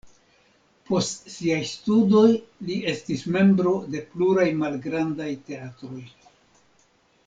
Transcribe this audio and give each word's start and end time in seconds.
Post 0.89 1.27
siaj 1.33 1.59
studoj 1.73 2.25
li 2.71 2.79
estis 2.95 3.27
membro 3.37 3.77
de 3.95 4.05
pluraj 4.15 4.49
malgrandaj 4.65 5.33
teatroj. 5.51 6.05